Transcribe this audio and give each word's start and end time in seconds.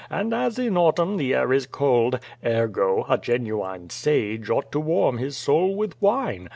And 0.09 0.33
as 0.33 0.57
in 0.57 0.77
autumn 0.77 1.17
the 1.17 1.35
air 1.35 1.53
is 1.53 1.67
cold, 1.67 2.19
ergo, 2.43 3.05
a 3.07 3.19
genuine 3.19 3.91
sage 3.91 4.49
ought 4.49 4.71
to 4.71 4.79
warm 4.79 5.19
his 5.19 5.37
soul 5.37 5.75
with 5.75 5.93
wine. 6.01 6.49